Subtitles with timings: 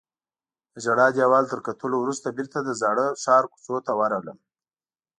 [0.73, 4.37] د ژړا دیوال تر کتلو وروسته بیرته د زاړه ښار کوڅو ته ورغلم.